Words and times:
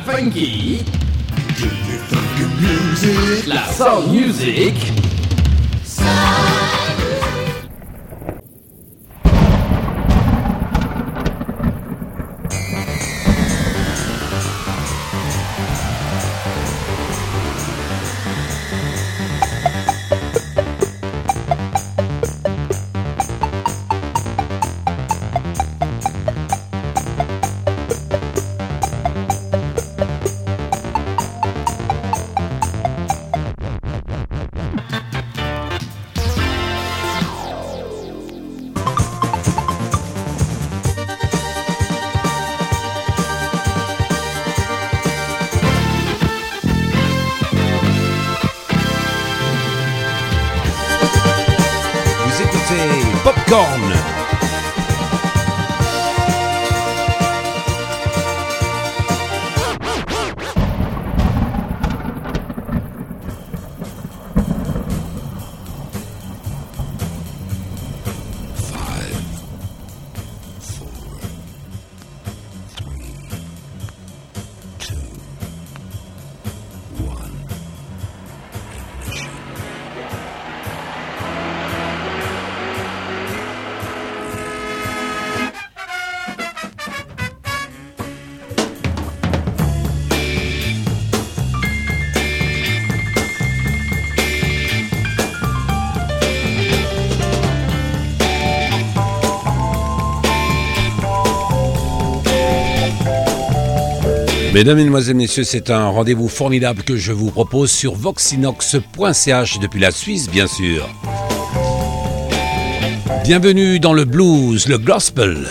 la 0.00 0.12
funky, 0.12 0.82
la 3.46 3.66
soul 3.72 4.08
music. 4.08 5.09
Mesdames, 104.60 104.76
Mesdemoiselles, 104.76 105.16
Messieurs, 105.16 105.44
c'est 105.44 105.70
un 105.70 105.88
rendez-vous 105.88 106.28
formidable 106.28 106.82
que 106.82 106.94
je 106.94 107.12
vous 107.12 107.30
propose 107.30 107.70
sur 107.70 107.94
voxinox.ch 107.94 109.58
depuis 109.58 109.80
la 109.80 109.90
Suisse, 109.90 110.28
bien 110.28 110.46
sûr. 110.46 110.86
Bienvenue 113.24 113.80
dans 113.80 113.94
le 113.94 114.04
blues, 114.04 114.68
le 114.68 114.76
gospel, 114.76 115.48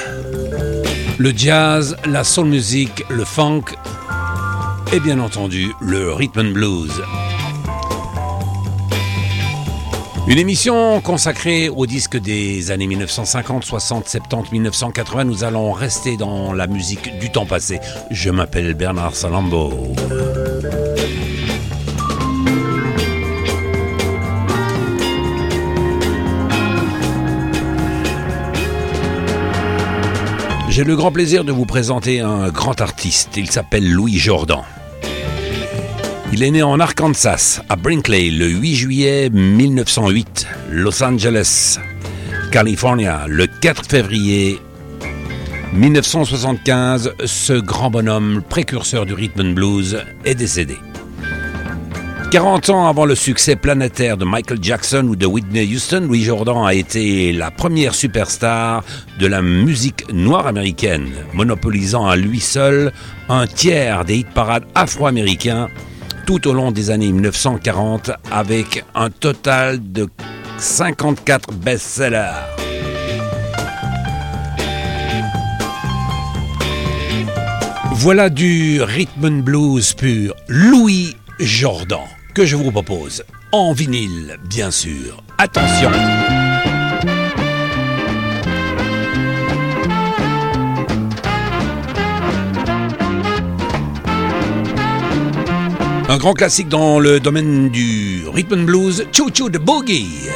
le 1.17 1.33
jazz, 1.35 1.97
la 2.05 2.23
soul 2.23 2.49
music, 2.49 3.03
le 3.09 3.25
funk 3.25 3.63
et 4.93 4.99
bien 4.99 5.19
entendu 5.19 5.71
le 5.81 6.13
rhythm 6.13 6.41
and 6.41 6.51
blues. 6.51 7.01
Une 10.27 10.37
émission 10.37 11.01
consacrée 11.01 11.69
aux 11.69 11.87
disques 11.87 12.17
des 12.17 12.71
années 12.71 12.87
1950, 12.87 13.63
60, 13.63 14.07
70, 14.07 14.51
1980. 14.51 15.23
Nous 15.23 15.43
allons 15.43 15.71
rester 15.71 16.17
dans 16.17 16.53
la 16.53 16.67
musique 16.67 17.17
du 17.19 17.31
temps 17.31 17.45
passé. 17.45 17.79
Je 18.11 18.29
m'appelle 18.29 18.73
Bernard 18.75 19.15
Salambo. 19.15 19.93
J'ai 30.69 30.83
le 30.83 30.95
grand 30.95 31.11
plaisir 31.11 31.43
de 31.43 31.51
vous 31.51 31.65
présenter 31.65 32.21
un 32.21 32.49
grand 32.49 32.79
artiste. 32.79 33.35
Il 33.35 33.49
s'appelle 33.49 33.91
Louis 33.91 34.17
Jordan. 34.17 34.61
Il 36.31 36.43
est 36.43 36.51
né 36.51 36.61
en 36.61 36.79
Arkansas, 36.79 37.61
à 37.69 37.75
Brinkley, 37.75 38.29
le 38.29 38.47
8 38.47 38.75
juillet 38.75 39.29
1908, 39.31 40.47
Los 40.69 41.03
Angeles, 41.03 41.79
California, 42.51 43.25
le 43.27 43.47
4 43.47 43.89
février 43.89 44.59
1975. 45.73 47.13
Ce 47.25 47.53
grand 47.53 47.89
bonhomme, 47.89 48.43
précurseur 48.47 49.07
du 49.07 49.13
rhythm 49.13 49.41
and 49.41 49.53
blues, 49.53 50.03
est 50.23 50.35
décédé. 50.35 50.77
40 52.31 52.69
ans 52.69 52.87
avant 52.87 53.05
le 53.05 53.15
succès 53.15 53.55
planétaire 53.55 54.15
de 54.15 54.23
Michael 54.23 54.59
Jackson 54.61 55.07
ou 55.07 55.15
de 55.15 55.25
Whitney 55.25 55.65
Houston, 55.73 56.05
Louis 56.07 56.21
Jordan 56.21 56.63
a 56.63 56.75
été 56.75 57.33
la 57.33 57.49
première 57.49 57.95
superstar 57.95 58.83
de 59.19 59.25
la 59.25 59.41
musique 59.41 60.13
noire 60.13 60.45
américaine, 60.45 61.09
monopolisant 61.33 62.05
à 62.05 62.15
lui 62.15 62.39
seul 62.39 62.93
un 63.29 63.47
tiers 63.47 64.05
des 64.05 64.17
hit 64.17 64.29
parades 64.29 64.65
afro-américains 64.75 65.69
tout 66.29 66.47
au 66.47 66.53
long 66.53 66.71
des 66.71 66.91
années 66.91 67.11
1940 67.11 68.11
avec 68.31 68.85
un 68.93 69.09
total 69.09 69.79
de 69.91 70.07
54 70.59 71.51
best-sellers. 71.53 72.45
Voilà 77.93 78.29
du 78.29 78.79
rhythm 78.83 79.25
and 79.25 79.41
blues 79.41 79.95
pur, 79.95 80.35
Louis 80.47 81.15
Jordan, 81.39 81.97
que 82.35 82.45
je 82.45 82.55
vous 82.55 82.69
propose 82.69 83.23
en 83.51 83.73
vinyle, 83.73 84.37
bien 84.47 84.69
sûr. 84.69 85.23
Attention! 85.39 85.89
Un 96.11 96.17
grand 96.17 96.33
classique 96.33 96.69
dans 96.69 96.99
le 96.99 97.19
domaine 97.19 97.69
du 97.69 98.23
rhythm 98.33 98.61
and 98.61 98.65
blues, 98.65 99.05
Choo 99.11 99.29
Choo 99.31 99.47
the 99.47 99.59
Boogie. 99.59 100.27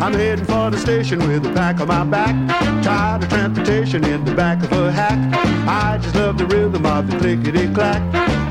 I'm 0.00 0.12
heading 0.12 0.44
for 0.44 0.70
the 0.70 0.76
station 0.76 1.18
with 1.26 1.44
a 1.44 1.52
pack 1.52 1.80
on 1.80 1.88
my 1.88 2.04
back. 2.04 2.36
Tired 2.84 3.24
of 3.24 3.28
transportation 3.30 4.04
in 4.04 4.24
the 4.24 4.32
back 4.32 4.62
of 4.62 4.70
a 4.70 4.92
hack. 4.92 5.18
I 5.66 5.98
just 6.00 6.14
love 6.14 6.38
the 6.38 6.46
rhythm 6.46 6.86
of 6.86 7.10
the 7.10 7.18
clickety 7.18 7.66
clack. 7.74 8.00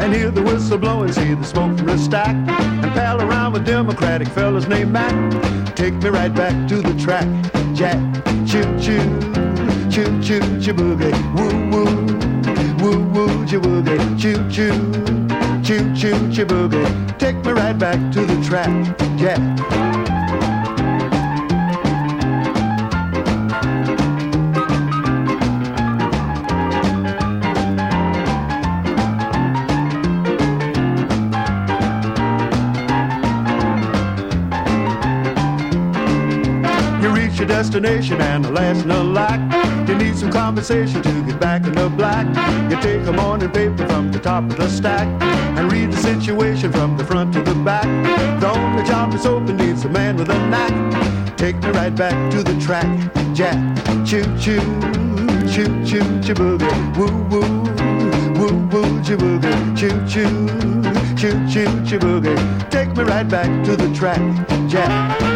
And 0.02 0.14
hear 0.14 0.30
the 0.30 0.42
whistle 0.42 0.78
blowing, 0.78 1.14
see 1.14 1.36
the 1.36 1.46
smoke 1.46 1.78
from 1.78 1.88
the 1.88 1.98
stack. 1.98 2.36
And 2.50 2.92
pal 2.92 3.22
around 3.22 3.54
with 3.54 3.66
Democratic 3.66 4.28
fellas 4.28 4.68
named 4.68 4.92
Mac. 4.92 5.14
Take 5.74 5.94
me 6.04 6.10
right 6.10 6.36
back 6.36 6.68
to 6.68 6.82
the 6.82 6.94
track. 7.02 7.28
Jack, 7.74 7.98
choo 8.46 8.66
choo, 8.78 9.00
choo 9.90 10.22
choo, 10.22 10.42
choo 10.60 10.74
boogie, 10.74 11.14
woo 11.34 11.70
woo 11.72 12.14
woo 12.84 13.00
woo 13.14 13.46
choo 13.48 13.62
boogie, 13.62 14.20
choo 14.20 14.38
choo, 14.50 15.13
choo 15.64 15.94
choo 15.96 16.32
choo 16.32 16.46
boogie. 16.46 17.18
Take 17.18 17.38
me 17.46 17.54
right 17.54 17.78
back 17.78 18.12
to 18.12 18.26
the 18.26 18.36
track, 18.44 18.70
yeah. 19.18 20.23
Your 37.44 37.58
destination 37.58 38.22
and 38.22 38.46
the 38.46 38.52
last 38.52 38.86
no 38.86 39.04
lack. 39.04 39.40
You 39.88 39.96
need 39.96 40.16
some 40.16 40.32
compensation 40.32 41.02
to 41.02 41.24
get 41.26 41.40
back 41.42 41.66
in 41.66 41.74
the 41.74 41.90
black. 41.90 42.26
You 42.72 42.78
take 42.82 43.06
a 43.06 43.12
morning 43.12 43.50
paper 43.50 43.86
from 43.88 44.12
the 44.14 44.20
top 44.20 44.44
of 44.46 44.56
the 44.56 44.70
stack 44.70 45.08
and 45.58 45.70
read 45.70 45.92
the 45.92 45.98
situation 45.98 46.72
from 46.72 46.96
the 46.96 47.04
front 47.04 47.34
to 47.34 47.42
the 47.42 47.56
back. 47.56 47.86
The 48.40 48.50
only 48.50 48.84
job 48.84 49.12
that's 49.12 49.26
open 49.26 49.58
needs 49.58 49.84
a 49.84 49.90
man 49.90 50.16
with 50.16 50.30
a 50.30 50.40
knack. 50.48 51.38
Take 51.38 51.58
me 51.62 51.70
right 51.72 51.94
back 51.94 52.32
to 52.32 52.44
the 52.44 52.58
track. 52.62 52.88
Jack, 53.34 53.60
choo 54.06 54.24
choo, 54.40 54.62
choo 55.52 55.68
choo, 55.86 56.06
choo 56.24 56.36
boogie, 56.40 56.98
woo 56.98 57.12
woo, 57.32 57.42
woo 58.40 58.56
woo, 58.72 59.04
choo 59.04 59.18
boogie, 59.18 59.78
choo 59.78 59.90
choo, 60.08 60.48
choo 61.18 61.36
choo, 61.52 61.86
choo 61.86 62.00
boogie. 62.00 62.70
Take 62.70 62.96
me 62.96 63.04
right 63.04 63.28
back 63.28 63.66
to 63.66 63.76
the 63.76 63.94
track. 63.94 64.22
Jack. 64.70 65.34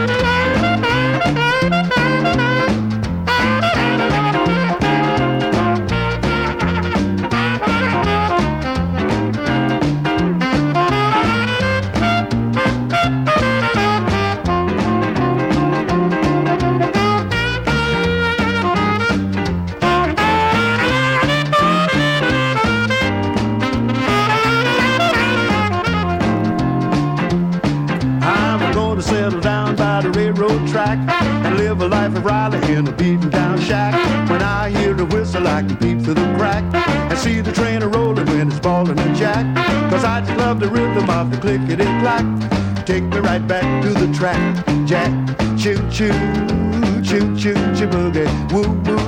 Life 32.08 32.18
of 32.18 32.26
Riley 32.26 32.74
in 32.74 32.88
a 32.88 32.92
beaten 32.92 33.30
down 33.30 33.60
shack. 33.60 33.94
When 34.30 34.42
I 34.42 34.70
hear 34.70 34.94
the 34.94 35.06
whistle, 35.06 35.48
I 35.48 35.62
can 35.62 35.76
peep 35.78 36.02
through 36.02 36.14
the 36.14 36.36
crack 36.38 36.64
and 36.74 37.18
see 37.18 37.42
the 37.42 37.52
train 37.52 37.82
a 37.82 37.88
rolling 37.88 38.26
when 38.28 38.48
it's 38.48 38.60
ballin' 38.60 38.98
and 38.98 39.16
jack. 39.16 39.46
Cause 39.92 40.06
I 40.06 40.22
just 40.22 40.38
love 40.38 40.60
the 40.60 40.70
rhythm 40.70 41.10
of 41.10 41.32
the 41.32 41.38
clickety 41.38 41.84
clack. 42.02 42.26
Take 42.86 43.04
me 43.04 43.18
right 43.18 43.46
back 43.46 43.84
to 43.84 43.90
the 43.90 44.14
track, 44.14 44.40
Jack. 44.86 45.12
Choo 45.58 45.76
choo, 45.92 46.14
choo 47.04 47.36
choo, 47.36 47.56
choo 47.76 47.88
boogie, 47.88 48.28
woo 48.54 48.70
woo, 48.88 49.04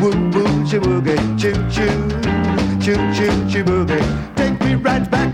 woo 0.00 0.30
woo, 0.30 0.66
choo 0.68 0.80
boogie, 0.80 1.18
choo 1.40 1.54
choo, 1.74 1.90
choo 2.84 2.96
choo, 3.16 3.50
choo 3.50 3.64
boogie. 3.64 4.36
Take 4.36 4.60
me 4.60 4.74
right 4.76 5.10
back 5.10 5.33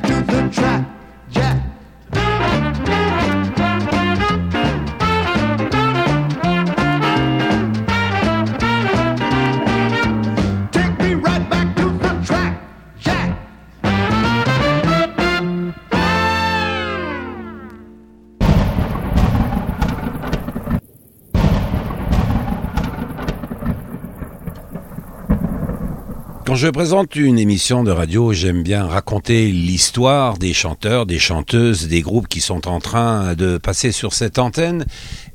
je 26.60 26.68
présente 26.68 27.16
une 27.16 27.38
émission 27.38 27.84
de 27.84 27.90
radio, 27.90 28.34
j'aime 28.34 28.62
bien 28.62 28.84
raconter 28.84 29.50
l'histoire 29.50 30.36
des 30.36 30.52
chanteurs, 30.52 31.06
des 31.06 31.18
chanteuses, 31.18 31.88
des 31.88 32.02
groupes 32.02 32.28
qui 32.28 32.42
sont 32.42 32.68
en 32.68 32.80
train 32.80 33.34
de 33.34 33.56
passer 33.56 33.92
sur 33.92 34.12
cette 34.12 34.38
antenne 34.38 34.84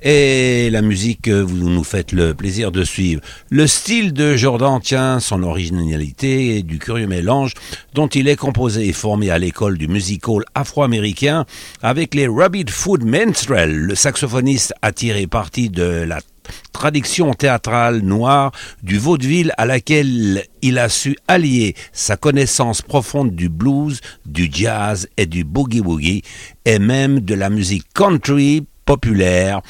et 0.03 0.69
la 0.69 0.83
musique 0.83 1.23
que 1.23 1.41
vous 1.41 1.67
nous 1.67 1.83
faites 1.83 2.11
le 2.11 2.35
plaisir 2.35 2.71
de 2.71 2.83
suivre. 2.83 3.21
Le 3.49 3.65
style 3.65 4.13
de 4.13 4.35
Jordan 4.35 4.79
tient 4.79 5.19
son 5.19 5.41
originalité 5.41 6.57
et 6.57 6.61
du 6.61 6.77
curieux 6.77 7.07
mélange 7.07 7.55
dont 7.95 8.07
il 8.07 8.27
est 8.27 8.35
composé 8.35 8.87
et 8.87 8.93
formé 8.93 9.31
à 9.31 9.39
l'école 9.39 9.79
du 9.79 9.87
music 9.87 10.27
hall 10.27 10.45
afro-américain 10.53 11.45
avec 11.81 12.13
les 12.13 12.27
Rabbit 12.27 12.69
Food 12.69 13.03
Minstrel, 13.03 13.75
le 13.75 13.95
saxophoniste 13.95 14.75
a 14.83 14.91
tiré 14.91 15.25
parti 15.25 15.71
de 15.71 16.05
la 16.07 16.19
tradition 16.71 17.33
théâtrale 17.33 17.99
noire 17.99 18.51
du 18.83 18.97
vaudeville 18.97 19.53
à 19.57 19.65
laquelle 19.65 20.43
il 20.61 20.79
a 20.79 20.89
su 20.89 21.15
allier 21.27 21.75
sa 21.93 22.17
connaissance 22.17 22.81
profonde 22.81 23.35
du 23.35 23.49
blues, 23.49 24.01
du 24.25 24.49
jazz 24.51 25.07
et 25.17 25.25
du 25.25 25.43
boogie-woogie, 25.43 26.23
et 26.65 26.79
même 26.79 27.19
de 27.19 27.35
la 27.35 27.49
musique 27.49 27.85
country 27.93 28.65
populaire, 28.85 29.61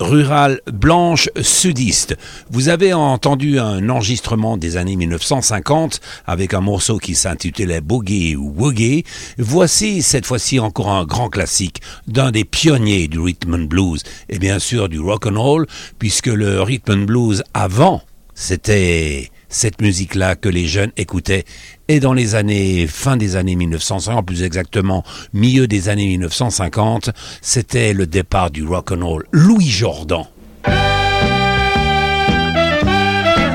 rurale 0.00 0.60
blanche 0.72 1.28
sudiste. 1.40 2.16
Vous 2.50 2.68
avez 2.68 2.92
entendu 2.92 3.58
un 3.58 3.88
enregistrement 3.88 4.56
des 4.56 4.76
années 4.76 4.96
1950 4.96 6.00
avec 6.26 6.54
un 6.54 6.60
morceau 6.60 6.98
qui 6.98 7.14
s'intitulait 7.14 7.80
Boogie 7.80 8.36
Woogie. 8.36 9.04
Voici 9.38 10.02
cette 10.02 10.26
fois-ci 10.26 10.60
encore 10.60 10.90
un 10.90 11.04
grand 11.04 11.28
classique 11.28 11.80
d'un 12.06 12.30
des 12.30 12.44
pionniers 12.44 13.08
du 13.08 13.18
rhythm 13.18 13.54
and 13.54 13.64
blues 13.66 14.02
et 14.28 14.38
bien 14.38 14.58
sûr 14.58 14.88
du 14.88 15.00
rock 15.00 15.26
and 15.26 15.40
roll 15.40 15.66
puisque 15.98 16.26
le 16.26 16.62
rhythm 16.62 16.92
and 16.92 17.04
blues 17.04 17.42
avant 17.54 18.02
c'était 18.34 19.30
cette 19.48 19.80
musique-là 19.80 20.36
que 20.36 20.48
les 20.48 20.66
jeunes 20.66 20.92
écoutaient. 20.96 21.44
Et 21.88 22.00
dans 22.00 22.12
les 22.12 22.34
années, 22.34 22.86
fin 22.86 23.16
des 23.16 23.36
années 23.36 23.56
1950, 23.56 24.26
plus 24.26 24.42
exactement 24.42 25.04
milieu 25.32 25.66
des 25.66 25.88
années 25.88 26.06
1950, 26.06 27.10
c'était 27.40 27.92
le 27.92 28.06
départ 28.06 28.50
du 28.50 28.64
rock 28.64 28.92
and 28.92 29.06
roll. 29.06 29.26
Louis 29.32 29.68
Jordan. 29.68 30.24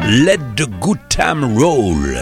Let 0.05 0.39
the 0.55 0.67
good 0.79 0.99
time 1.09 1.57
roll. 1.57 2.17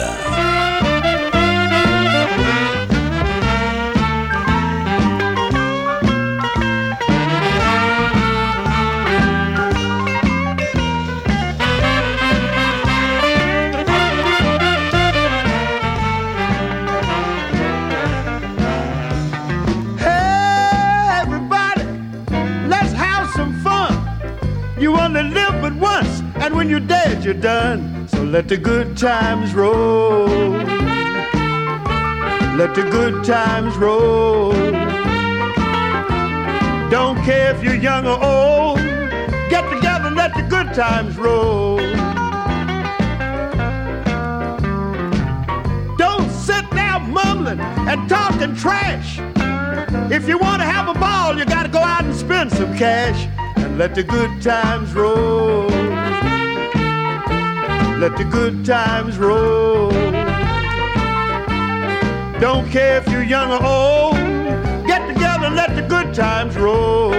Done. 27.41 28.07
So 28.09 28.23
let 28.23 28.47
the 28.47 28.57
good 28.57 28.95
times 28.95 29.55
roll. 29.55 30.27
Let 32.55 32.75
the 32.75 32.87
good 32.91 33.23
times 33.25 33.75
roll. 33.77 34.51
Don't 36.91 37.17
care 37.23 37.55
if 37.55 37.63
you're 37.63 37.75
young 37.75 38.05
or 38.05 38.23
old. 38.23 38.77
Get 39.49 39.67
together 39.73 40.07
and 40.07 40.15
let 40.15 40.35
the 40.35 40.43
good 40.43 40.71
times 40.73 41.17
roll. 41.17 41.77
Don't 45.97 46.29
sit 46.29 46.69
there 46.71 46.99
mumbling 46.99 47.59
and 47.59 48.07
talking 48.07 48.55
trash. 48.55 49.19
If 50.11 50.27
you 50.27 50.37
want 50.37 50.61
to 50.61 50.67
have 50.67 50.95
a 50.95 50.99
ball, 50.99 51.37
you 51.37 51.45
got 51.45 51.63
to 51.63 51.69
go 51.69 51.79
out 51.79 52.03
and 52.03 52.13
spend 52.13 52.51
some 52.51 52.77
cash 52.77 53.27
and 53.57 53.79
let 53.79 53.95
the 53.95 54.03
good 54.03 54.41
times 54.43 54.93
roll 54.93 55.80
let 58.01 58.17
the 58.17 58.23
good 58.23 58.65
times 58.65 59.19
roll. 59.19 59.91
Don't 62.39 62.67
care 62.71 62.97
if 62.97 63.07
you're 63.11 63.21
young 63.21 63.51
or 63.51 63.63
old, 63.63 64.15
get 64.87 65.07
together 65.07 65.45
and 65.45 65.55
let 65.55 65.75
the 65.75 65.83
good 65.83 66.11
times 66.11 66.57
roll. 66.57 67.11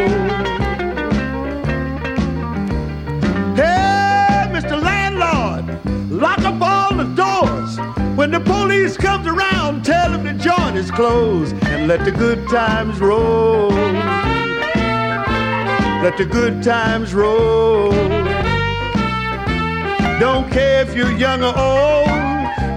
Hey, 3.55 4.49
Mr. 4.51 4.83
Landlord, 4.83 5.65
lock 6.11 6.41
up 6.41 6.61
all 6.61 6.97
the 6.97 7.05
doors. 7.15 7.79
When 8.17 8.33
the 8.33 8.41
police 8.41 8.97
comes 8.97 9.29
around, 9.29 9.85
tell 9.85 10.11
them 10.11 10.25
the 10.25 10.33
joint 10.33 10.77
is 10.77 10.91
closed 10.91 11.55
and 11.63 11.87
let 11.87 12.05
the 12.05 12.11
good 12.11 12.49
times 12.49 12.99
roll. 12.99 13.71
Let 16.03 16.17
the 16.17 16.25
good 16.25 16.61
times 16.61 17.15
roll. 17.15 18.22
Don't 20.23 20.49
care 20.53 20.83
if 20.83 20.95
you're 20.95 21.11
young 21.11 21.43
or 21.43 21.49
old. 21.49 22.07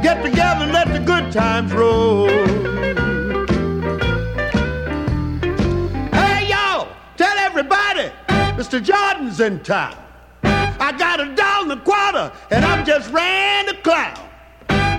Get 0.02 0.24
together 0.24 0.64
and 0.64 0.74
let 0.74 0.88
the 0.92 0.98
good 0.98 1.32
times 1.32 1.72
roll. 1.74 2.28
Hey, 6.10 6.48
y'all, 6.50 6.88
tell 7.16 7.38
everybody 7.38 8.10
Mr. 8.58 8.82
Jordan's 8.82 9.42
in 9.42 9.60
town. 9.60 9.96
I 10.44 10.92
got 10.98 11.20
a 11.20 11.36
dollar 11.36 11.72
and 11.72 11.72
a 11.74 11.84
quarter, 11.84 12.32
and 12.50 12.66
I'm 12.66 12.84
just 12.84 13.12
ran 13.12 13.68
the 13.68 13.76
clown. 13.76 14.28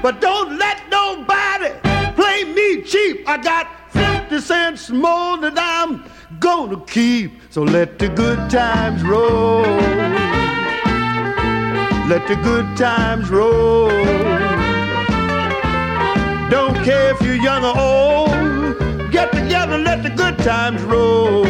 But 0.01 0.21
don't 0.21 0.57
let 0.57 0.89
nobody 0.89 1.71
play 2.15 2.45
me 2.45 2.83
cheap. 2.83 3.29
I 3.29 3.39
got 3.39 3.91
50 3.91 4.41
cents 4.41 4.91
more 4.91 5.37
that 5.39 5.55
I'm 5.57 6.05
gonna 6.39 6.81
keep. 6.87 7.41
So 7.51 7.65
let 7.65 7.99
the 7.99 8.09
good 8.09 8.49
times 8.49 9.03
roll 9.03 10.26
let 12.09 12.29
the 12.29 12.37
good 12.37 12.77
times 12.77 13.31
roll. 13.31 13.89
Don't 16.49 16.77
care 16.85 17.11
if 17.11 17.21
you're 17.21 17.35
young 17.35 17.65
or 17.65 17.77
old, 17.77 19.11
get 19.11 19.33
together 19.33 19.77
let 19.77 20.05
the 20.05 20.11
good 20.11 20.39
times 20.39 20.81
roll. 20.83 21.45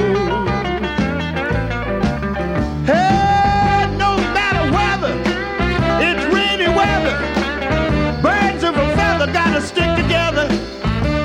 Hey, 2.86 3.86
no 3.98 4.16
matter 4.32 4.64
it's 6.02 6.24
rainy 6.34 6.68
weather, 6.68 7.18
birds 8.22 8.64
of 8.64 8.76
a 8.76 8.96
feather 8.96 9.30
gotta 9.30 9.60
stick 9.60 9.94
together. 9.94 10.48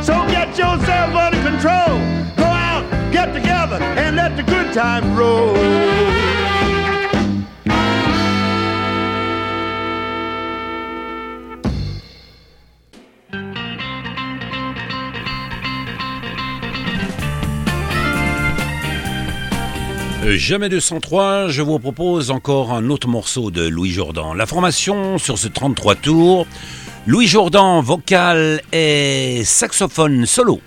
So 0.04 0.14
get 0.28 0.50
yourself 0.58 1.16
under 1.16 1.42
control. 1.42 2.00
Go 2.36 2.44
out, 2.44 2.84
get 3.14 3.32
together, 3.34 3.82
and 3.82 4.18
let 4.18 4.36
the 4.36 4.44
good 4.44 4.74
times 4.74 5.08
roll. 5.18 5.56
Jamais 20.24 20.70
203, 20.70 21.48
je 21.48 21.64
vous 21.64 21.80
propose 21.80 22.30
encore 22.30 22.74
un 22.74 22.92
autre 22.92 23.08
morceau 23.08 23.50
de 23.50 23.68
Louis 23.68 23.90
Jourdan. 23.90 24.36
La 24.36 24.46
formation 24.46 25.18
sur 25.18 25.40
ce 25.40 25.48
33 25.48 25.96
tours, 25.96 26.46
Louis 27.08 27.26
Jourdan, 27.26 27.82
vocal 27.82 28.62
et 28.72 29.42
saxophone 29.44 30.28
solo. 30.28 30.62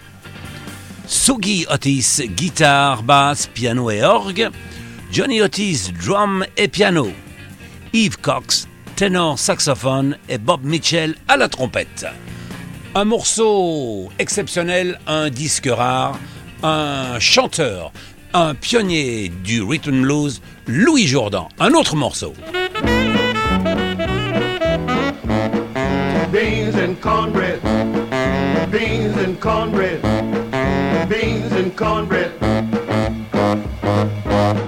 Sugi 1.07 1.67
Otis, 1.71 2.23
guitare, 2.37 3.05
basse, 3.05 3.47
piano 3.47 3.91
et 3.91 4.03
orgue. 4.03 4.51
Johnny 5.13 5.41
Otis, 5.41 5.93
drum 6.05 6.45
et 6.57 6.67
piano. 6.67 7.09
Eve 7.93 8.17
Cox, 8.21 8.67
ténor 8.97 9.39
saxophone 9.39 10.19
et 10.29 10.39
Bob 10.39 10.65
Mitchell 10.65 11.15
à 11.29 11.37
la 11.37 11.49
trompette. 11.49 12.07
Un 12.97 13.05
morceau 13.05 14.11
exceptionnel, 14.19 14.99
un 15.07 15.31
disque 15.31 15.69
rare, 15.71 16.19
un 16.65 17.21
chanteur, 17.21 17.93
un 18.35 18.55
pionnier 18.55 19.31
du 19.45 19.63
rhythm 19.63 20.03
blues, 20.03 20.43
Louis 20.67 21.07
Jourdan. 21.07 21.49
Un 21.61 21.73
autre 21.75 21.95
morceau. 21.95 22.35
Beans 26.33 26.75
and 26.75 27.01
cornbread. 27.01 27.63
Beans 28.73 29.17
and 29.17 29.41
cornbread. 29.41 30.03
Beans 31.09 31.53
and 31.53 31.77
cornbread. 31.77 32.33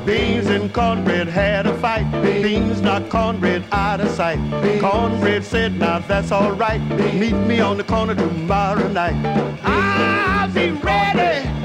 Beans 0.07 0.47
and 0.47 0.73
cornbread 0.73 1.27
had 1.27 1.67
a 1.67 1.77
fight. 1.79 2.07
Beans 2.23 2.81
knocked 2.81 3.11
cornbread 3.11 3.65
out 3.73 4.01
of 4.01 4.09
sight. 4.11 4.39
Cornbread 4.81 5.45
said, 5.45 5.77
now 5.77 5.99
that's 5.99 6.31
all 6.31 6.53
right. 6.53 6.81
Meet 7.15 7.35
me 7.49 7.59
on 7.59 7.77
the 7.77 7.85
corner 7.85 8.15
tomorrow 8.15 8.87
night. 8.87 9.17
I'll 9.65 10.53
be 10.53 10.71
ready? 10.71 11.56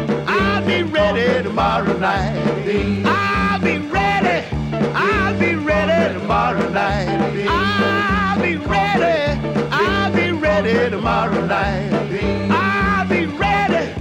I'll 0.42 0.66
be 0.66 0.84
ready 0.84 1.44
tomorrow 1.44 1.98
night. 1.98 2.36
I'll 3.06 3.60
be 3.62 3.78
ready. 3.78 4.48
I'll 4.96 5.40
be 5.40 5.56
ready 5.56 6.14
tomorrow 6.14 6.70
night. 6.70 7.08
I'll 7.48 8.42
be 8.42 8.58
ready. 8.58 9.40
I'll 9.72 10.14
be 10.14 10.32
ready 10.32 10.90
tomorrow 10.90 11.46
night. 11.46 11.92
I'll 12.52 13.08
be 13.08 13.26
ready. 13.26 13.94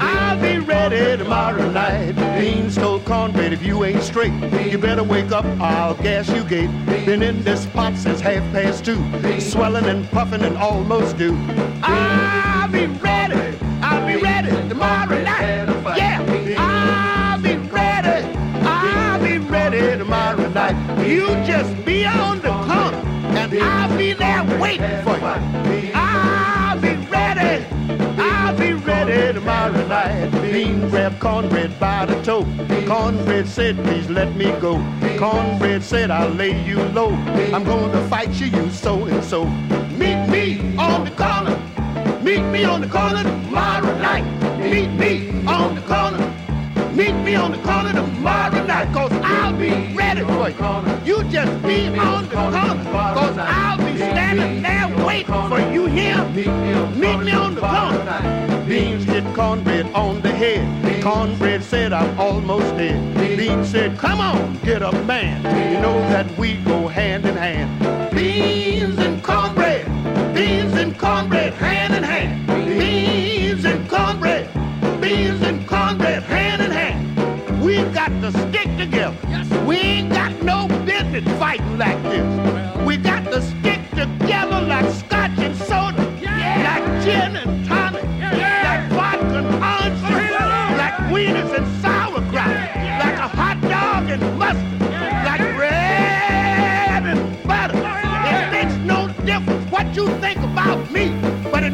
I'll 0.00 0.40
be 0.40 0.58
ready 0.58 1.16
tomorrow 1.16 1.70
night. 1.70 2.14
Beans 2.38 2.76
told 2.76 3.04
cornbread 3.04 3.52
if 3.52 3.62
you 3.62 3.84
ain't 3.84 4.02
straight, 4.02 4.32
you 4.70 4.78
better 4.78 5.04
wake 5.04 5.32
up. 5.32 5.44
I'll 5.60 5.94
gas 5.94 6.28
you 6.28 6.44
gate. 6.44 6.70
Been 7.06 7.22
in 7.22 7.42
this 7.42 7.66
pot 7.66 7.96
since 7.96 8.20
half 8.20 8.42
past 8.52 8.84
two, 8.84 9.00
swelling 9.40 9.86
and 9.86 10.08
puffing 10.10 10.42
and 10.42 10.56
almost 10.56 11.16
due. 11.16 11.36
I'll 11.82 12.68
be 12.70 12.86
ready. 12.86 13.65
I'll 14.06 14.14
be 14.14 14.22
ready 14.22 14.68
tomorrow 14.68 15.20
night. 15.20 15.98
Yeah, 15.98 16.22
I'll 16.58 17.42
be 17.42 17.56
ready. 17.56 18.38
I'll 18.62 19.20
be 19.20 19.38
ready 19.38 19.98
tomorrow 19.98 20.48
night. 20.50 20.76
You 21.04 21.26
just 21.44 21.84
be 21.84 22.06
on 22.06 22.38
the 22.40 22.50
corner, 22.50 23.02
and 23.36 23.58
I'll 23.58 23.98
be 23.98 24.12
there 24.12 24.44
waiting 24.60 25.02
for 25.02 25.18
you. 25.18 25.90
I'll 25.92 26.80
be 26.80 26.94
ready. 27.10 27.66
I'll 28.16 28.56
be 28.56 28.74
ready 28.74 29.32
tomorrow 29.32 29.84
night. 29.88 30.30
Bean 30.40 30.88
grabbed 30.88 31.18
cornbread 31.18 31.80
by 31.80 32.06
the 32.06 32.22
toe. 32.22 32.46
Cornbread 32.86 33.48
said, 33.48 33.76
please 33.82 34.08
let 34.08 34.36
me 34.36 34.52
go. 34.60 34.76
Cornbread 35.18 35.82
said, 35.82 36.12
I'll 36.12 36.30
lay 36.30 36.64
you 36.64 36.80
low. 36.90 37.10
I'm 37.52 37.64
to 37.64 38.06
fight 38.08 38.30
you, 38.34 38.46
you 38.46 38.70
so 38.70 39.04
and 39.06 39.24
so. 39.24 39.46
Meet 39.98 40.28
me 40.28 40.76
on 40.78 41.06
the 41.06 41.10
corner. 41.10 41.65
Meet 42.26 42.42
me 42.50 42.64
on 42.64 42.80
the 42.80 42.88
corner 42.88 43.22
tomorrow 43.22 43.96
night. 43.98 44.24
Meet 44.58 44.90
me 44.98 45.46
on 45.46 45.76
the 45.76 45.80
corner. 45.82 46.18
Meet 46.92 47.14
me 47.22 47.36
on 47.36 47.52
the 47.52 47.58
corner 47.58 47.92
tomorrow 47.92 48.66
night, 48.66 48.92
cause 48.92 49.12
I'll 49.22 49.56
be 49.56 49.94
ready 49.94 50.22
for 50.22 50.50
you. 50.50 51.04
You 51.04 51.22
just 51.30 51.62
be 51.62 51.86
on 51.96 52.24
the 52.24 52.34
corner, 52.34 52.82
cause 52.90 53.38
I'll 53.38 53.78
be 53.78 53.96
standing 53.96 54.60
there 54.60 55.06
waiting 55.06 55.48
for 55.48 55.60
you 55.72 55.86
here. 55.86 56.18
Meet 56.96 57.18
me 57.18 57.30
on 57.30 57.54
the 57.54 57.60
corner. 57.60 58.64
Beans 58.66 59.04
hit 59.04 59.22
cornbread 59.32 59.86
on 59.94 60.20
the 60.20 60.32
head. 60.32 61.04
Cornbread 61.04 61.62
said, 61.62 61.92
I'm 61.92 62.18
almost 62.18 62.76
dead. 62.76 63.38
Beans 63.38 63.68
said, 63.70 63.96
come 63.98 64.18
on, 64.18 64.58
get 64.64 64.82
up, 64.82 64.94
man. 65.06 65.44
You 65.72 65.80
know 65.80 66.00
that 66.10 66.26
we 66.36 66.54
go 66.64 66.88
hand 66.88 67.24
in 67.24 67.36
hand. 67.36 67.70
Beans 68.12 68.98
beans 70.36 70.74
and 70.74 70.98
cornbread, 70.98 71.54
hand 71.54 71.94
in 71.94 72.02
hand. 72.02 72.46
Beans 72.78 73.64
and 73.64 73.88
cornbread, 73.88 74.52
beans 75.00 75.40
and 75.40 75.66
cornbread, 75.66 76.22
hand 76.24 76.60
in 76.60 76.70
hand. 76.70 77.64
We've 77.64 77.92
got 77.94 78.10
to 78.20 78.30
stick 78.30 78.68
together. 78.76 79.16
We 79.64 79.76
ain't 79.76 80.10
got 80.10 80.32
no 80.42 80.68
business 80.84 81.26
fighting 81.38 81.78
like 81.78 82.00
this. 82.02 82.26
We 82.86 82.98
got 82.98 83.24
to 83.32 83.40
stick 83.40 83.80
together 83.90 84.60
like 84.60 84.92
scotch 84.92 85.38
and 85.38 85.56
soda, 85.56 86.04
like 86.68 86.84
gin 87.02 87.36
and 87.36 87.65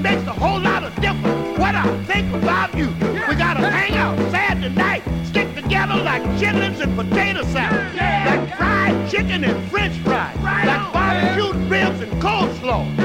makes 0.03 0.27
a 0.27 0.33
whole 0.33 0.59
lot 0.59 0.83
of 0.83 0.93
difference 0.97 1.59
what 1.59 1.77
I 1.77 2.05
think 2.05 2.35
about 2.35 2.77
you. 2.77 2.89
We 3.29 3.37
gotta 3.37 3.71
hang 3.71 3.95
out 3.95 4.19
Saturday 4.33 4.75
night, 4.75 5.03
stick 5.25 5.55
together 5.55 5.95
like 6.03 6.23
chitlins 6.41 6.81
and 6.81 6.97
potato 6.97 7.45
salad, 7.45 7.95
like 7.95 8.57
fried 8.57 9.09
chicken 9.09 9.45
and 9.45 9.71
french 9.71 9.97
fries, 9.99 10.37
like 10.43 10.93
barbecued 10.93 11.71
ribs 11.71 12.01
and 12.01 12.13
coleslaw, 12.21 13.02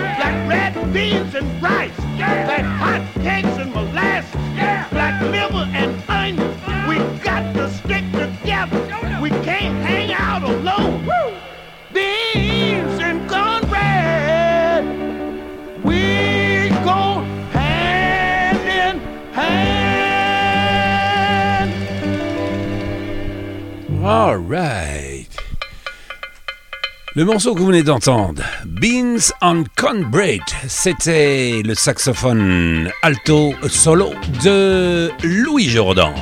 Le 27.18 27.26
morceau 27.26 27.56
que 27.56 27.60
vous 27.62 27.66
venez 27.66 27.82
d'entendre, 27.82 28.44
Beans 28.64 29.34
on 29.42 29.64
Cornbread, 29.76 30.44
c'était 30.68 31.64
le 31.66 31.74
saxophone 31.74 32.92
alto 33.02 33.56
solo 33.68 34.12
de 34.44 35.10
Louis 35.24 35.68
Jourdan. 35.68 36.14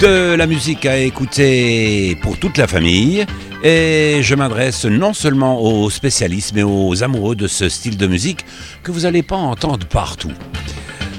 De 0.00 0.34
la 0.34 0.46
musique 0.46 0.86
à 0.86 0.96
écouter 0.96 2.16
pour 2.22 2.38
toute 2.38 2.56
la 2.56 2.66
famille. 2.66 3.26
Et 3.62 4.20
je 4.22 4.34
m'adresse 4.34 4.86
non 4.86 5.12
seulement 5.12 5.60
aux 5.60 5.90
spécialistes, 5.90 6.52
mais 6.54 6.62
aux 6.62 7.02
amoureux 7.02 7.36
de 7.36 7.46
ce 7.46 7.68
style 7.68 7.98
de 7.98 8.06
musique 8.06 8.46
que 8.82 8.92
vous 8.92 9.00
n'allez 9.00 9.22
pas 9.22 9.36
entendre 9.36 9.86
partout. 9.86 10.32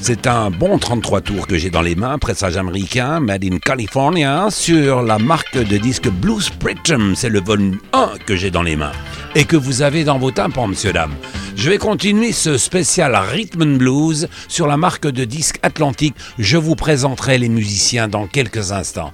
C'est 0.01 0.27
un 0.27 0.50
bon 0.50 0.77
33 0.77 1.22
tours 1.22 1.46
que 1.46 1.58
j'ai 1.58 1.70
dans 1.70 1.82
les 1.82 1.96
mains, 1.96 2.18
pressage 2.18 2.58
américain, 2.58 3.20
made 3.20 3.44
in 3.44 3.60
California, 3.60 4.48
sur 4.50 5.01
la 5.01 5.20
marque 5.20 5.58
de 5.58 5.77
disque 5.77 6.10
Blue 6.10 6.41
Spectrum. 6.41 7.13
C'est 7.15 7.29
le 7.29 7.41
volume 7.41 7.79
1 7.94 8.13
que 8.25 8.36
j'ai 8.36 8.50
dans 8.50 8.63
les 8.63 8.75
mains 8.75 8.94
et 9.36 9.46
que 9.46 9.56
vous 9.56 9.82
avez 9.82 10.03
dans 10.03 10.18
vos 10.18 10.32
tympans, 10.32 10.68
monsieur, 10.68 10.94
dame. 10.94 11.13
Je 11.56 11.70
vais 11.70 11.77
continuer 11.77 12.32
ce 12.32 12.58
spécial 12.58 13.15
Rhythm 13.15 13.62
and 13.62 13.77
Blues 13.77 14.29
sur 14.48 14.68
la 14.68 14.77
marque 14.77 15.08
de 15.08 15.25
disque 15.25 15.60
Atlantique. 15.62 16.15
Je 16.38 16.58
vous 16.58 16.75
présenterai 16.75 17.38
les 17.38 17.50
musiciens 17.50 18.08
dans 18.08 18.27
quelques 18.27 18.72
instants. 18.72 19.12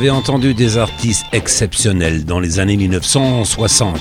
Avez 0.00 0.08
entendu 0.08 0.54
des 0.54 0.78
artistes 0.78 1.26
exceptionnels 1.30 2.24
dans 2.24 2.40
les 2.40 2.58
années 2.58 2.78
1960. 2.78 4.00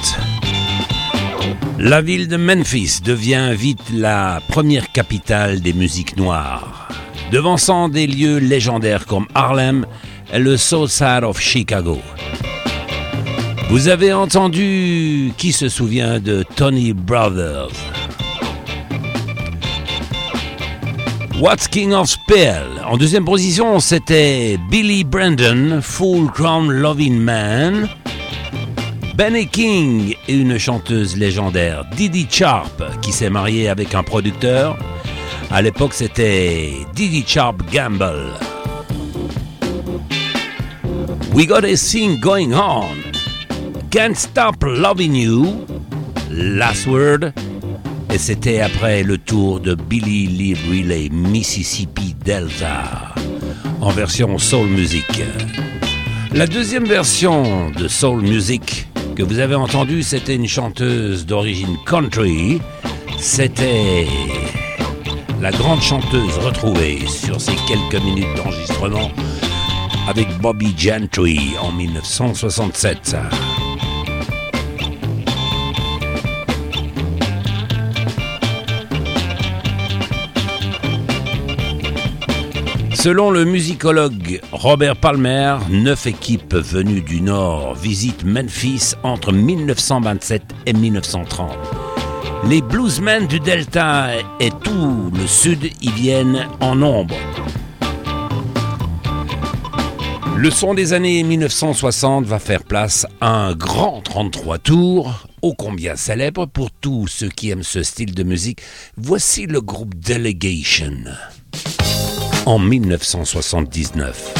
La 1.77 2.01
ville 2.01 2.29
de 2.29 2.37
Memphis 2.37 3.01
devient 3.03 3.51
vite 3.53 3.81
la 3.93 4.39
première 4.47 4.93
capitale 4.93 5.59
des 5.59 5.73
musiques 5.73 6.15
noires, 6.15 6.87
devançant 7.33 7.89
des 7.89 8.07
lieux 8.07 8.37
légendaires 8.37 9.05
comme 9.07 9.27
Harlem 9.35 9.85
et 10.31 10.39
le 10.39 10.55
South 10.55 10.89
Side 10.89 11.25
of 11.25 11.37
Chicago. 11.37 11.99
Vous 13.69 13.89
avez 13.89 14.13
entendu 14.13 15.33
qui 15.35 15.51
se 15.51 15.67
souvient 15.67 16.21
de 16.21 16.45
Tony 16.55 16.93
Brothers? 16.93 17.98
What's 21.39 21.69
King 21.69 21.93
of 21.93 22.09
Spell? 22.09 22.83
En 22.85 22.97
deuxième 22.97 23.23
position, 23.23 23.79
c'était 23.79 24.59
Billy 24.69 25.05
Brandon, 25.05 25.79
Full 25.81 26.29
Crown 26.31 26.69
Loving 26.69 27.17
Man. 27.17 27.87
Benny 29.15 29.47
King 29.47 30.15
et 30.27 30.33
une 30.33 30.57
chanteuse 30.57 31.15
légendaire, 31.15 31.85
Didi 31.95 32.27
Sharp, 32.29 32.83
qui 33.01 33.13
s'est 33.13 33.29
mariée 33.29 33.69
avec 33.69 33.95
un 33.95 34.03
producteur. 34.03 34.77
À 35.49 35.61
l'époque, 35.61 35.93
c'était 35.93 36.73
Didi 36.93 37.23
Sharp 37.25 37.63
Gamble. 37.71 38.33
We 41.33 41.47
got 41.47 41.63
a 41.63 41.77
thing 41.77 42.19
going 42.19 42.53
on. 42.53 42.97
Can't 43.91 44.17
stop 44.17 44.61
loving 44.61 45.15
you. 45.15 45.65
Last 46.29 46.85
word. 46.85 47.33
Et 48.11 48.17
c'était 48.17 48.61
après 48.61 49.03
le 49.03 49.17
tour 49.17 49.59
de 49.59 49.75
Billy 49.75 50.27
Lee 50.27 50.55
Riley, 50.55 51.09
Mississippi 51.09 52.15
Delta, 52.25 53.13
en 53.81 53.89
version 53.91 54.37
soul 54.37 54.67
music. 54.67 55.05
La 56.33 56.47
deuxième 56.47 56.85
version 56.85 57.69
de 57.69 57.87
soul 57.87 58.21
music 58.21 58.87
que 59.15 59.23
vous 59.23 59.39
avez 59.39 59.55
entendue, 59.55 60.01
c'était 60.01 60.35
une 60.35 60.47
chanteuse 60.47 61.25
d'origine 61.25 61.77
country. 61.85 62.61
C'était 63.19 64.07
la 65.41 65.51
grande 65.51 65.81
chanteuse 65.81 66.37
retrouvée 66.39 67.05
sur 67.07 67.39
ces 67.39 67.55
quelques 67.67 68.03
minutes 68.03 68.35
d'enregistrement 68.35 69.11
avec 70.07 70.27
Bobby 70.39 70.73
Gentry 70.75 71.39
en 71.61 71.71
1967. 71.71 73.15
Selon 83.01 83.31
le 83.31 83.45
musicologue 83.45 84.41
Robert 84.51 84.97
Palmer, 84.97 85.55
neuf 85.69 86.05
équipes 86.05 86.53
venues 86.53 86.99
du 86.99 87.21
Nord 87.21 87.75
visitent 87.75 88.25
Memphis 88.25 88.91
entre 89.03 89.31
1927 89.31 90.43
et 90.65 90.73
1930. 90.73 91.49
Les 92.49 92.61
bluesmen 92.61 93.25
du 93.25 93.39
Delta 93.39 94.09
et 94.41 94.49
tout 94.65 95.11
le 95.17 95.25
Sud 95.27 95.71
y 95.81 95.91
viennent 95.91 96.45
en 96.59 96.75
nombre. 96.75 97.15
Le 100.35 100.51
son 100.51 100.73
des 100.73 100.91
années 100.91 101.23
1960 101.23 102.25
va 102.25 102.39
faire 102.39 102.63
place 102.63 103.07
à 103.21 103.29
un 103.29 103.55
grand 103.55 104.01
33 104.01 104.57
tours, 104.57 105.25
ô 105.41 105.53
combien 105.53 105.95
célèbre 105.95 106.47
pour 106.47 106.69
tous 106.69 107.07
ceux 107.07 107.29
qui 107.29 107.49
aiment 107.49 107.63
ce 107.63 107.81
style 107.81 108.13
de 108.13 108.23
musique. 108.23 108.59
Voici 108.97 109.45
le 109.45 109.61
groupe 109.61 109.95
Delegation 109.95 111.05
en 112.49 112.57
1979. 112.57 114.33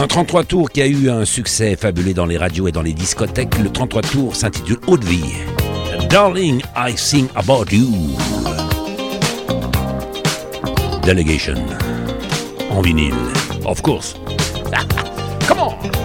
Un 0.00 0.06
33 0.06 0.44
tours 0.44 0.70
qui 0.70 0.80
a 0.80 0.86
eu 0.86 1.10
un 1.10 1.24
succès 1.24 1.74
fabuleux 1.74 2.14
dans 2.14 2.26
les 2.26 2.38
radios 2.38 2.68
et 2.68 2.72
dans 2.72 2.82
les 2.82 2.92
discothèques. 2.92 3.58
Le 3.58 3.68
33 3.68 4.02
tours 4.02 4.36
s'intitule 4.36 4.78
Haute 4.86 5.02
Vie. 5.02 5.24
Darling, 6.08 6.62
I 6.76 6.96
sing 6.96 7.26
about 7.34 7.72
you. 7.72 8.16
Delegation. 11.04 11.56
En 12.70 12.80
vinyle. 12.80 13.12
Of 13.64 13.82
course. 13.82 14.14
Come 15.48 15.58
on! 15.58 16.01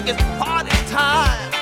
like 0.00 0.14
it's 0.14 0.22
party 0.38 0.70
time. 0.92 1.57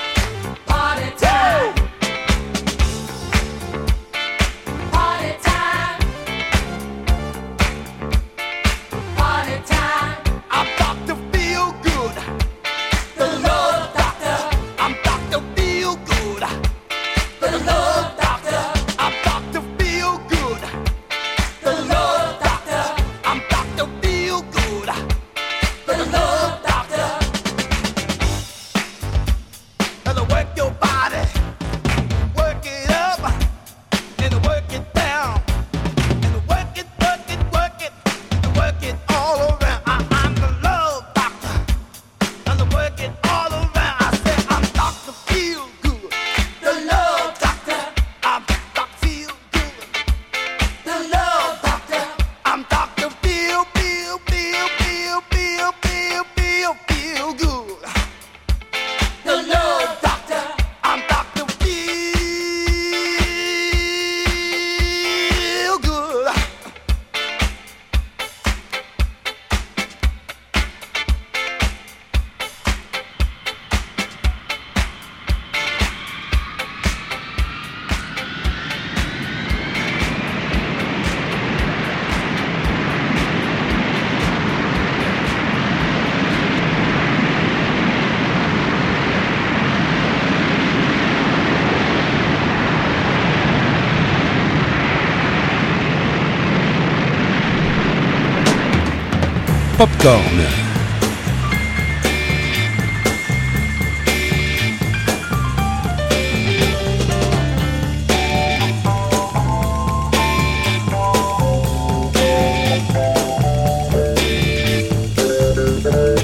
Popcorn. 99.77 100.23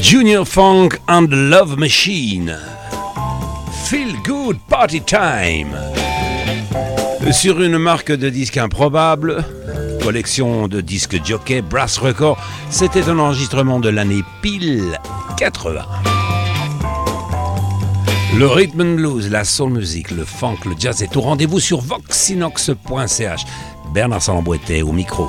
Junior 0.01 0.47
Funk 0.47 0.99
and 1.09 1.51
Love 1.51 1.79
Machine. 1.79 2.57
Feel 3.85 4.17
Good 4.25 4.61
Party 4.67 5.03
Time. 5.03 5.75
Sur 7.31 7.61
une 7.61 7.77
marque 7.77 8.13
de 8.13 8.31
disques 8.31 8.57
improbable, 8.57 9.45
collection 10.03 10.67
de 10.69 10.81
disques 10.81 11.25
jockey 11.25 11.63
Brass 11.63 11.99
Record, 11.99 12.37
c'était 12.71 13.09
un 13.09 13.19
enregistrement 13.19 13.79
de 13.79 13.89
l'année 13.89 14.23
pile 14.43 14.99
80. 15.39 15.83
Le 18.37 18.47
rhythm 18.47 18.81
and 18.81 18.95
blues, 18.97 19.31
la 19.31 19.45
soul 19.45 19.73
music, 19.73 20.11
le 20.11 20.25
funk, 20.25 20.57
le 20.65 20.73
jazz 20.79 21.03
est 21.03 21.17
au 21.17 21.21
rendez-vous 21.21 21.61
sur 21.61 21.81
voxinox.ch. 21.81 23.45
Bernard 23.95 24.23
Salambou 24.23 24.55
était 24.55 24.83
au 24.83 24.93
micro. 24.93 25.29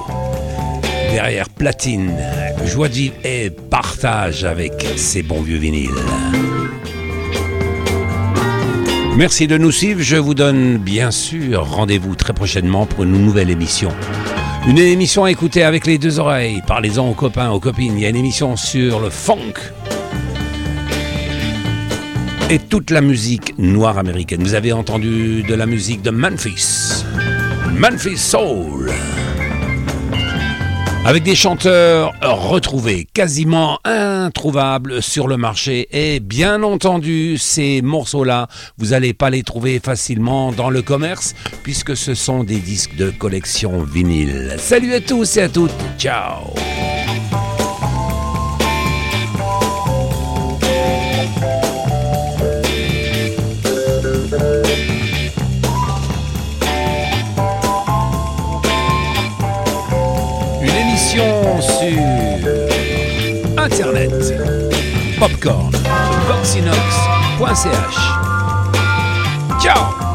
Derrière 1.11 1.49
platine, 1.49 2.11
joie 2.65 2.89
de 2.89 2.93
vivre 2.93 3.15
et 3.23 3.51
partage 3.51 4.43
avec 4.43 4.73
ces 4.97 5.21
bons 5.21 5.41
vieux 5.41 5.57
vinyles. 5.57 5.91
Merci 9.15 9.45
de 9.45 9.57
nous 9.57 9.71
suivre. 9.71 10.01
Je 10.01 10.15
vous 10.15 10.33
donne 10.33 10.77
bien 10.77 11.11
sûr 11.11 11.63
rendez-vous 11.65 12.15
très 12.15 12.33
prochainement 12.33 12.87
pour 12.87 13.03
une 13.03 13.23
nouvelle 13.23 13.51
émission. 13.51 13.91
Une 14.65 14.77
émission 14.77 15.25
à 15.25 15.31
écouter 15.31 15.63
avec 15.63 15.85
les 15.85 15.97
deux 15.97 16.19
oreilles. 16.19 16.61
Parlez-en 16.65 17.09
aux 17.09 17.13
copains, 17.13 17.51
aux 17.51 17.59
copines. 17.59 17.97
Il 17.97 18.01
y 18.01 18.05
a 18.05 18.09
une 18.09 18.15
émission 18.15 18.55
sur 18.55 19.01
le 19.01 19.09
funk 19.09 19.53
et 22.49 22.59
toute 22.59 22.89
la 22.89 23.01
musique 23.01 23.57
noire 23.57 23.97
américaine. 23.97 24.41
Vous 24.41 24.53
avez 24.53 24.71
entendu 24.71 25.43
de 25.43 25.53
la 25.53 25.65
musique 25.65 26.01
de 26.01 26.11
Memphis, 26.11 27.03
Memphis 27.73 28.17
Soul 28.17 28.89
avec 31.05 31.23
des 31.23 31.35
chanteurs 31.35 32.13
retrouvés, 32.21 33.07
quasiment 33.13 33.79
introuvables 33.83 35.01
sur 35.01 35.27
le 35.27 35.37
marché. 35.37 35.87
Et 35.91 36.19
bien 36.19 36.63
entendu, 36.63 37.37
ces 37.37 37.81
morceaux-là, 37.81 38.47
vous 38.77 38.87
n'allez 38.87 39.13
pas 39.13 39.29
les 39.29 39.43
trouver 39.43 39.79
facilement 39.79 40.51
dans 40.51 40.69
le 40.69 40.81
commerce, 40.81 41.35
puisque 41.63 41.97
ce 41.97 42.13
sont 42.13 42.43
des 42.43 42.59
disques 42.59 42.95
de 42.95 43.09
collection 43.09 43.83
vinyle. 43.83 44.55
Salut 44.57 44.93
à 44.93 45.01
tous 45.01 45.37
et 45.37 45.41
à 45.41 45.49
toutes, 45.49 45.71
ciao 45.97 46.53
Popcorn, 65.43 65.71
boxinox.ch. 66.25 67.97
Ciao 69.59 70.12